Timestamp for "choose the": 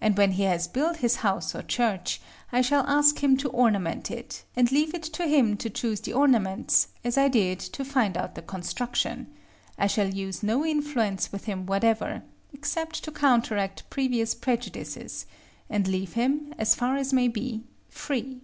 5.68-6.12